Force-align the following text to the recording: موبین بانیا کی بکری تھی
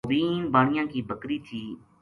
موبین 0.07 0.33
بانیا 0.53 0.83
کی 0.91 0.99
بکری 1.09 1.37
تھی 1.47 1.61